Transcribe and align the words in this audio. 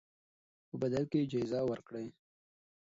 په 0.69 0.75
بدل 0.81 1.03
کې 1.11 1.17
یې 1.21 1.29
جایزه 1.31 1.59
ورکړئ. 1.69 2.07